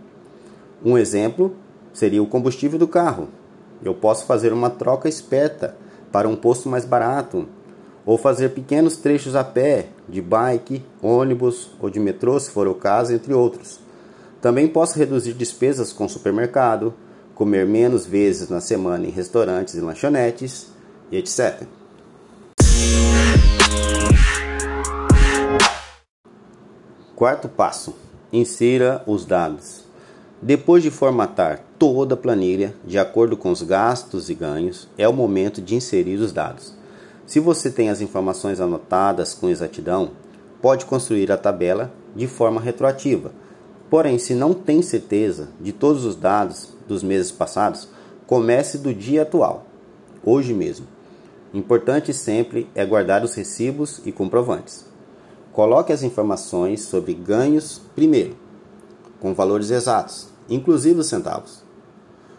Um 0.85 0.97
exemplo 0.97 1.55
seria 1.95 2.23
o 2.23 2.27
combustível 2.27 2.79
do 2.79 2.87
carro. 2.87 3.29
Eu 3.83 3.95
posso 3.95 4.27
fazer 4.27 4.53
uma 4.53 4.69
troca 4.69 5.09
esperta 5.09 5.75
para 6.13 6.29
um 6.29 6.37
posto 6.37 6.69
mais 6.69 6.85
barato, 6.85 7.49
ou 8.05 8.19
fazer 8.19 8.51
pequenos 8.51 8.97
trechos 8.97 9.35
a 9.35 9.43
pé, 9.43 9.87
de 10.07 10.21
bike, 10.21 10.85
ônibus 11.01 11.71
ou 11.81 11.89
de 11.89 11.99
metrô, 11.99 12.39
se 12.39 12.51
for 12.51 12.69
o 12.69 12.75
caso, 12.75 13.15
entre 13.15 13.33
outros. 13.33 13.81
Também 14.43 14.69
posso 14.69 14.99
reduzir 14.99 15.33
despesas 15.33 15.93
com 15.93 16.07
supermercado, 16.07 16.93
comer 17.35 17.67
menos 17.67 18.05
vezes 18.05 18.51
na 18.51 18.61
semana 18.61 19.07
em 19.07 19.11
restaurantes 19.11 19.75
e 19.75 19.81
lanchonetes, 19.81 20.71
etc. 21.11 21.63
Quarto 27.17 27.49
passo: 27.49 27.95
insira 28.33 29.03
os 29.07 29.25
dados. 29.25 29.85
Depois 30.43 30.83
de 30.83 30.91
formatar 30.91 31.61
toda 31.85 32.14
a 32.14 32.17
planilha 32.17 32.75
de 32.83 32.99
acordo 32.99 33.37
com 33.37 33.50
os 33.50 33.61
gastos 33.61 34.31
e 34.31 34.35
ganhos, 34.35 34.88
é 34.97 35.07
o 35.07 35.12
momento 35.12 35.61
de 35.61 35.75
inserir 35.75 36.17
os 36.17 36.33
dados. 36.33 36.73
Se 37.26 37.38
você 37.38 37.71
tem 37.71 37.91
as 37.91 38.00
informações 38.00 38.59
anotadas 38.59 39.35
com 39.35 39.50
exatidão, 39.50 40.12
pode 40.62 40.87
construir 40.87 41.31
a 41.31 41.37
tabela 41.37 41.93
de 42.17 42.26
forma 42.26 42.59
retroativa. 42.59 43.33
Porém, 43.91 44.17
se 44.17 44.35
não 44.35 44.55
tem 44.55 44.81
certeza 44.81 45.50
de 45.61 45.73
todos 45.73 46.07
os 46.07 46.17
dados 46.17 46.71
dos 46.88 47.03
meses 47.03 47.31
passados, 47.31 47.87
comece 48.26 48.79
do 48.79 48.95
dia 48.95 49.21
atual, 49.21 49.67
hoje 50.25 50.55
mesmo. 50.55 50.87
Importante 51.53 52.14
sempre 52.14 52.67
é 52.75 52.83
guardar 52.87 53.23
os 53.23 53.35
recibos 53.35 54.00
e 54.07 54.11
comprovantes. 54.11 54.87
Coloque 55.53 55.93
as 55.93 56.03
informações 56.03 56.81
sobre 56.81 57.12
ganhos 57.12 57.83
primeiro, 57.95 58.35
com 59.21 59.35
valores 59.35 59.71
exatos, 59.71 60.29
inclusive 60.49 61.00
os 61.00 61.09
centavos. 61.09 61.63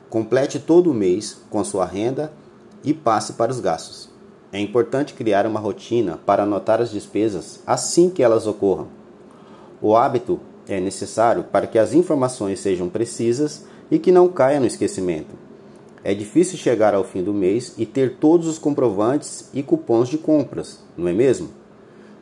Complete 0.09 0.59
todo 0.59 0.91
o 0.91 0.93
mês 0.93 1.41
com 1.49 1.63
sua 1.63 1.85
renda 1.85 2.31
e 2.83 2.93
passe 2.93 3.33
para 3.33 3.51
os 3.51 3.59
gastos. 3.59 4.09
É 4.51 4.59
importante 4.59 5.13
criar 5.13 5.45
uma 5.45 5.59
rotina 5.59 6.19
para 6.25 6.43
anotar 6.43 6.79
as 6.79 6.91
despesas 6.91 7.59
assim 7.67 8.09
que 8.09 8.23
elas 8.23 8.47
ocorram. 8.47 8.87
O 9.81 9.95
hábito 9.95 10.39
é 10.67 10.79
necessário 10.79 11.43
para 11.43 11.67
que 11.67 11.77
as 11.77 11.93
informações 11.93 12.59
sejam 12.59 12.87
precisas 12.87 13.65
e 13.91 13.99
que 13.99 14.11
não 14.11 14.29
caia 14.29 14.59
no 14.59 14.65
esquecimento. 14.65 15.35
É 16.03 16.13
difícil 16.13 16.57
chegar 16.57 16.93
ao 16.93 17.03
fim 17.03 17.23
do 17.23 17.33
mês 17.33 17.73
e 17.77 17.85
ter 17.85 18.17
todos 18.17 18.47
os 18.47 18.59
comprovantes 18.59 19.49
e 19.53 19.63
cupons 19.63 20.07
de 20.07 20.17
compras, 20.17 20.83
não 20.95 21.07
é 21.07 21.13
mesmo? 21.13 21.49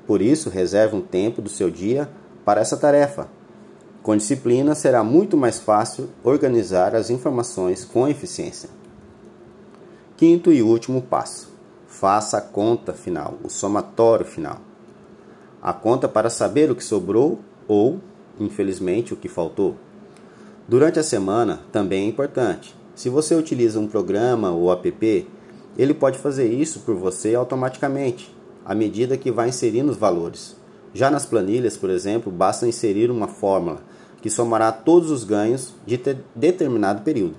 Por 0.07 0.21
isso, 0.21 0.49
reserve 0.49 0.95
um 0.95 1.01
tempo 1.01 1.41
do 1.41 1.49
seu 1.49 1.69
dia 1.69 2.09
para 2.43 2.61
essa 2.61 2.77
tarefa. 2.77 3.27
Com 4.03 4.17
disciplina, 4.17 4.75
será 4.75 5.01
muito 5.01 5.37
mais 5.37 5.61
fácil 5.61 6.09
organizar 6.25 6.93
as 6.93 7.09
informações 7.09 7.85
com 7.85 8.05
eficiência. 8.05 8.69
Quinto 10.17 10.51
e 10.51 10.61
último 10.61 11.01
passo: 11.01 11.53
faça 11.87 12.37
a 12.37 12.41
conta 12.41 12.91
final, 12.91 13.35
o 13.41 13.49
somatório 13.49 14.25
final. 14.25 14.57
A 15.61 15.71
conta 15.71 16.09
para 16.09 16.29
saber 16.29 16.69
o 16.69 16.75
que 16.75 16.83
sobrou 16.83 17.39
ou, 17.65 18.01
infelizmente, 18.37 19.13
o 19.13 19.15
que 19.17 19.29
faltou. 19.29 19.77
Durante 20.67 20.99
a 20.99 21.03
semana 21.03 21.61
também 21.71 22.03
é 22.03 22.09
importante. 22.09 22.75
Se 22.93 23.07
você 23.07 23.33
utiliza 23.35 23.79
um 23.79 23.87
programa 23.87 24.51
ou 24.51 24.69
app, 24.69 25.27
ele 25.77 25.93
pode 25.93 26.19
fazer 26.19 26.51
isso 26.51 26.81
por 26.81 26.95
você 26.95 27.35
automaticamente, 27.35 28.35
à 28.65 28.75
medida 28.75 29.17
que 29.17 29.31
vai 29.31 29.47
inserindo 29.47 29.91
os 29.91 29.97
valores. 29.97 30.61
Já 30.93 31.09
nas 31.09 31.25
planilhas, 31.25 31.75
por 31.75 31.89
exemplo, 31.89 32.31
basta 32.31 32.67
inserir 32.67 33.09
uma 33.09 33.27
fórmula 33.27 33.79
que 34.21 34.29
somará 34.29 34.71
todos 34.71 35.11
os 35.11 35.23
ganhos 35.23 35.73
de 35.85 35.99
determinado 36.35 37.01
período. 37.01 37.35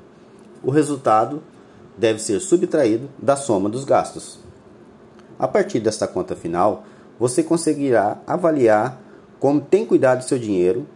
O 0.63 0.71
resultado 0.71 1.43
deve 1.97 2.19
ser 2.19 2.41
subtraído 2.41 3.09
da 3.17 3.37
soma 3.37 3.69
dos 3.69 3.85
gastos. 3.85 4.39
A 5.39 5.49
partir 5.49 5.81
desta 5.81 6.07
conta 6.07 6.37
final, 6.37 6.85
você 7.19 7.43
conseguirá 7.43 8.19
avaliar 8.27 9.01
como 9.39 9.61
tem 9.61 9.87
cuidado 9.87 10.19
do 10.19 10.25
seu 10.25 10.39
dinheiro 10.39 10.87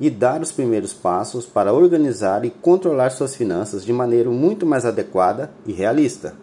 e 0.00 0.08
dar 0.08 0.40
os 0.40 0.52
primeiros 0.52 0.92
passos 0.92 1.44
para 1.44 1.72
organizar 1.72 2.44
e 2.44 2.50
controlar 2.50 3.10
suas 3.10 3.34
finanças 3.34 3.84
de 3.84 3.92
maneira 3.92 4.30
muito 4.30 4.64
mais 4.64 4.84
adequada 4.84 5.50
e 5.66 5.72
realista. 5.72 6.34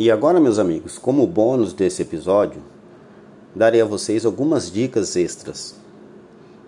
E 0.00 0.10
agora, 0.10 0.40
meus 0.40 0.58
amigos, 0.58 0.96
como 0.96 1.26
bônus 1.26 1.74
desse 1.74 2.00
episódio, 2.00 2.62
darei 3.54 3.82
a 3.82 3.84
vocês 3.84 4.24
algumas 4.24 4.72
dicas 4.72 5.14
extras, 5.14 5.74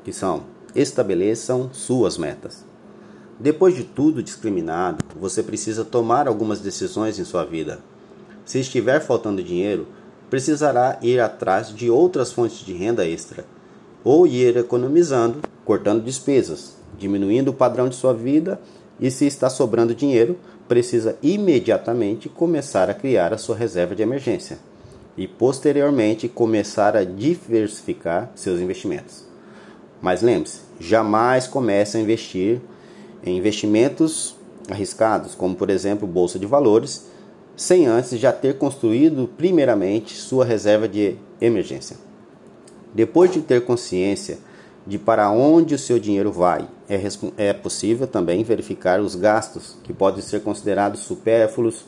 que 0.05 0.13
são: 0.13 0.43
estabeleçam 0.75 1.71
suas 1.73 2.19
metas. 2.19 2.63
Depois 3.41 3.75
de 3.75 3.85
tudo 3.85 4.23
discriminado, 4.23 5.03
você 5.19 5.43
precisa 5.43 5.83
tomar 5.83 6.29
algumas 6.29 6.61
decisões 6.61 7.19
em 7.19 7.25
sua 7.25 7.43
vida. 7.43 7.79
Se 8.45 8.61
estiver 8.61 9.01
faltando 9.01 9.43
dinheiro, 9.43 9.87
precisará 10.29 10.99
ir 11.01 11.19
atrás 11.19 11.75
de 11.75 11.89
outras 11.89 12.33
fontes 12.33 12.59
de 12.59 12.75
renda 12.75 13.09
extra, 13.09 13.47
ou 14.05 14.27
ir 14.27 14.59
economizando, 14.59 15.41
cortando 15.65 16.05
despesas, 16.05 16.77
diminuindo 16.99 17.51
o 17.51 17.55
padrão 17.55 17.89
de 17.89 17.97
sua 17.97 18.13
vida 18.13 18.61
e, 19.01 19.11
se 19.11 19.25
está 19.25 19.49
sobrando 19.49 19.95
dinheiro, 19.95 20.37
precisa 20.73 21.19
imediatamente 21.23 22.31
começar 22.31 22.89
a 22.89 22.95
criar 22.95 23.35
a 23.35 23.37
sua 23.37 23.55
reserva 23.55 23.95
de 23.95 24.03
emergência 24.03 24.59
e, 25.19 25.29
posteriormente, 25.29 26.31
começar 26.31 26.97
a 26.97 27.05
diversificar 27.05 28.33
seus 28.35 28.59
investimentos. 28.59 29.27
Mas 30.01 30.23
lembre-se, 30.23 30.61
jamais 30.81 31.47
comece 31.47 31.99
a 31.99 32.01
investir 32.01 32.59
em 33.23 33.37
investimentos 33.37 34.35
arriscados, 34.71 35.35
como 35.35 35.55
por 35.55 35.69
exemplo 35.69 36.09
bolsa 36.09 36.39
de 36.39 36.47
valores, 36.47 37.07
sem 37.55 37.87
antes 37.87 38.19
já 38.19 38.33
ter 38.33 38.57
construído 38.57 39.29
primeiramente 39.37 40.17
sua 40.17 40.43
reserva 40.43 40.89
de 40.89 41.17
emergência. 41.39 41.99
Depois 42.95 43.31
de 43.31 43.43
ter 43.43 43.63
consciência 43.67 44.39
de 44.87 44.99
para 44.99 45.31
onde 45.31 45.75
o 45.75 45.79
seu 45.79 45.99
dinheiro 45.99 46.33
vai, 46.33 46.67
é, 46.95 47.49
é 47.49 47.53
possível 47.53 48.07
também 48.07 48.45
verificar 48.45 49.01
os 49.01 49.15
gastos 49.15 49.77
que 49.83 49.93
podem 49.93 50.21
ser 50.21 50.43
considerados 50.43 51.01
supérfluos, 51.01 51.85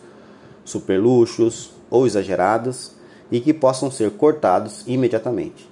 superluxos 0.64 1.72
ou 1.90 2.06
exagerados 2.06 2.92
e 3.30 3.40
que 3.40 3.52
possam 3.52 3.90
ser 3.90 4.10
cortados 4.12 4.82
imediatamente. 4.86 5.68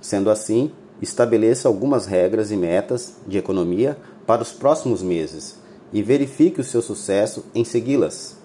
Sendo 0.00 0.30
assim, 0.30 0.72
estabeleça 1.00 1.68
algumas 1.68 2.06
regras 2.06 2.50
e 2.50 2.56
metas 2.56 3.14
de 3.26 3.38
economia 3.38 3.96
para 4.26 4.42
os 4.42 4.52
próximos 4.52 5.02
meses 5.02 5.58
e 5.92 6.02
verifique 6.02 6.60
o 6.60 6.64
seu 6.64 6.82
sucesso 6.82 7.44
em 7.54 7.64
segui-las. 7.64 8.36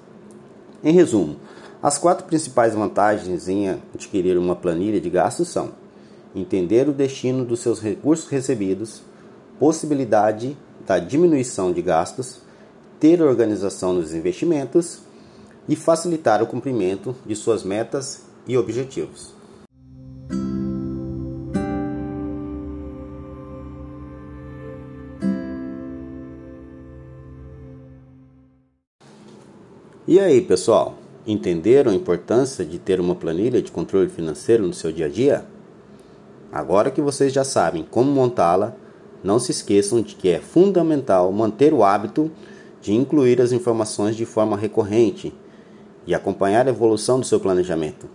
Em 0.84 0.93
resumo, 0.93 1.38
as 1.82 1.97
quatro 1.97 2.25
principais 2.25 2.73
vantagens 2.75 3.47
em 3.47 3.69
adquirir 3.69 4.38
uma 4.38 4.56
planilha 4.56 5.02
de 5.02 5.10
gastos 5.10 5.47
são: 5.47 5.71
entender 6.36 6.88
o 6.88 6.93
destino 6.93 7.43
dos 7.43 7.62
seus 7.62 7.80
recursos 7.80 8.28
recebidos, 8.28 9.02
possibilidade 9.60 10.58
da 10.88 10.98
diminuição 10.98 11.72
de 11.72 11.82
gastos, 11.82 12.41
ter 13.00 13.22
organização 13.22 13.93
nos 13.93 14.13
investimentos 14.13 15.00
e 15.67 15.76
facilitar 15.76 16.41
o 16.41 16.48
cumprimento 16.48 17.15
de 17.26 17.36
suas 17.36 17.63
metas 17.63 18.24
e 18.48 18.58
objetivos. 18.58 19.38
E 30.08 30.19
aí, 30.19 30.41
pessoal, 30.41 30.95
entenderam 31.28 31.91
a 31.91 31.95
importância 31.95 32.65
de 32.65 32.80
ter 32.80 33.00
uma 33.00 33.13
planilha 33.13 33.62
de 33.62 33.72
controle 33.72 34.10
financeiro 34.10 34.65
no 34.65 34.74
seu 34.74 34.91
dia 34.91 35.06
a 35.06 35.10
dia? 35.10 35.45
Agora 36.52 36.89
que 36.89 37.00
vocês 37.00 37.32
já 37.32 37.43
sabem 37.43 37.86
como 37.88 38.12
montá-la, 38.12 38.76
não 39.23 39.39
se 39.39 39.51
esqueçam 39.51 40.01
de 40.01 40.15
que 40.15 40.29
é 40.29 40.39
fundamental 40.39 41.32
manter 41.32 41.73
o 41.73 41.84
hábito 41.84 42.32
de 42.82 42.93
incluir 42.93 43.41
as 43.41 43.51
informações 43.51 44.15
de 44.15 44.25
forma 44.25 44.55
recorrente 44.55 45.34
e 46.08 46.15
acompanhar 46.15 46.65
a 46.67 46.69
evolução 46.69 47.19
do 47.19 47.25
seu 47.25 47.39
planejamento, 47.39 48.08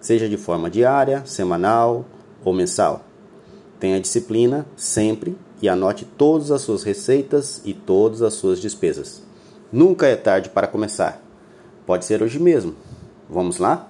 seja 0.00 0.28
de 0.28 0.36
forma 0.36 0.70
diária, 0.70 1.22
semanal 1.24 2.04
ou 2.44 2.52
mensal. 2.52 3.04
Tenha 3.80 4.00
disciplina 4.00 4.66
sempre 4.76 5.36
e 5.60 5.68
anote 5.68 6.04
todas 6.04 6.50
as 6.50 6.62
suas 6.62 6.82
receitas 6.82 7.60
e 7.64 7.72
todas 7.72 8.22
as 8.22 8.34
suas 8.34 8.60
despesas. 8.60 9.22
Nunca 9.72 10.06
é 10.06 10.14
tarde 10.14 10.50
para 10.50 10.66
começar. 10.66 11.22
Pode 11.86 12.04
ser 12.04 12.22
hoje 12.22 12.38
mesmo. 12.38 12.74
Vamos 13.28 13.58
lá? 13.58 13.88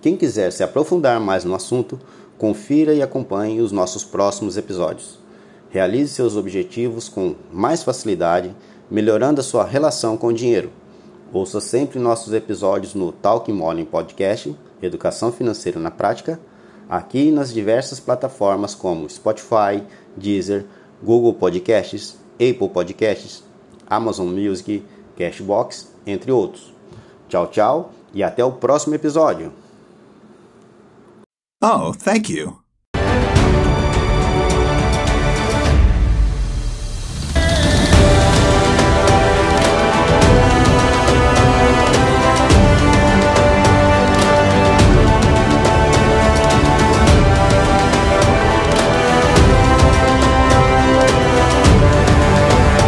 Quem 0.00 0.16
quiser 0.16 0.52
se 0.52 0.62
aprofundar 0.62 1.20
mais 1.20 1.44
no 1.44 1.54
assunto, 1.54 1.98
confira 2.38 2.94
e 2.94 3.02
acompanhe 3.02 3.60
os 3.60 3.72
nossos 3.72 4.04
próximos 4.04 4.56
episódios. 4.56 5.18
Realize 5.70 6.12
seus 6.12 6.36
objetivos 6.36 7.08
com 7.08 7.34
mais 7.52 7.82
facilidade, 7.82 8.54
melhorando 8.90 9.40
a 9.40 9.44
sua 9.44 9.64
relação 9.64 10.16
com 10.16 10.28
o 10.28 10.32
dinheiro. 10.32 10.70
Ouça 11.32 11.60
sempre 11.60 11.98
nossos 11.98 12.32
episódios 12.32 12.94
no 12.94 13.10
Talking 13.12 13.52
Morning 13.52 13.84
Podcast, 13.84 14.56
Educação 14.80 15.32
Financeira 15.32 15.80
na 15.80 15.90
Prática, 15.90 16.38
aqui 16.88 17.30
nas 17.30 17.52
diversas 17.52 17.98
plataformas 17.98 18.74
como 18.74 19.08
Spotify, 19.10 19.82
Deezer, 20.16 20.64
Google 21.02 21.34
Podcasts, 21.34 22.16
Apple 22.34 22.68
Podcasts, 22.68 23.42
Amazon 23.88 24.28
Music, 24.28 24.84
Cashbox, 25.16 25.88
entre 26.06 26.30
outros. 26.30 26.72
Tchau, 27.28 27.48
tchau 27.48 27.92
e 28.14 28.22
até 28.22 28.44
o 28.44 28.52
próximo 28.52 28.94
episódio. 28.94 29.52
Oh, 31.62 31.92
thank 31.92 32.28
you. 32.28 32.62